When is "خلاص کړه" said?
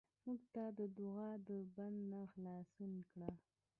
2.31-3.29